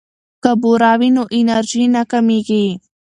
[0.43, 2.65] که بوره وي نو انرژي نه کمیږي.